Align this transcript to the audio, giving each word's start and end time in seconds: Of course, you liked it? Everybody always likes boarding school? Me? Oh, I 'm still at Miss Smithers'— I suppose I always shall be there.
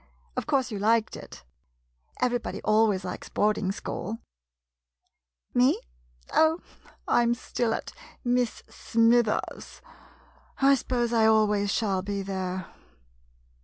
Of 0.35 0.47
course, 0.47 0.71
you 0.71 0.79
liked 0.79 1.15
it? 1.15 1.43
Everybody 2.21 2.59
always 2.63 3.05
likes 3.05 3.29
boarding 3.29 3.71
school? 3.71 4.17
Me? 5.53 5.79
Oh, 6.33 6.59
I 7.07 7.21
'm 7.21 7.35
still 7.35 7.71
at 7.75 7.93
Miss 8.23 8.63
Smithers'— 8.67 9.79
I 10.57 10.73
suppose 10.73 11.13
I 11.13 11.27
always 11.27 11.71
shall 11.71 12.01
be 12.01 12.23
there. 12.23 12.65